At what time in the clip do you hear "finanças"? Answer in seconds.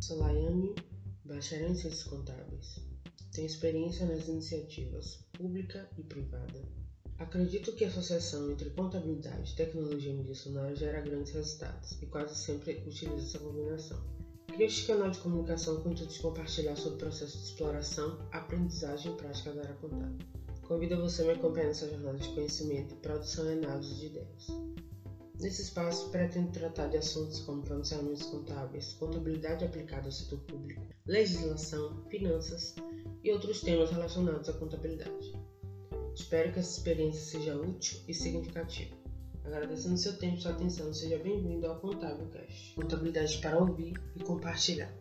32.10-32.74